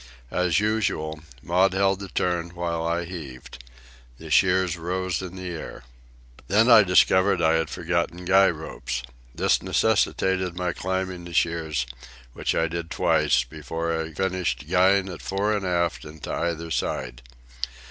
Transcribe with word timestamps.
As 0.31 0.59
usual, 0.59 1.19
Maud 1.43 1.73
held 1.73 1.99
the 1.99 2.07
turn 2.07 2.55
while 2.55 2.83
I 2.83 3.05
heaved. 3.05 3.63
The 4.17 4.31
shears 4.31 4.75
rose 4.75 5.21
in 5.21 5.35
the 5.35 5.49
air. 5.49 5.83
Then 6.47 6.71
I 6.71 6.81
discovered 6.81 7.39
I 7.39 7.53
had 7.53 7.69
forgotten 7.69 8.25
guy 8.25 8.49
ropes. 8.49 9.03
This 9.35 9.61
necessitated 9.61 10.55
my 10.57 10.73
climbing 10.73 11.25
the 11.25 11.35
shears, 11.35 11.85
which 12.33 12.55
I 12.55 12.67
did 12.67 12.89
twice, 12.89 13.43
before 13.43 13.95
I 13.95 14.11
finished 14.11 14.67
guying 14.67 15.07
it 15.07 15.21
fore 15.21 15.53
and 15.55 15.67
aft 15.67 16.03
and 16.03 16.19
to 16.23 16.33
either 16.33 16.71
side. 16.71 17.21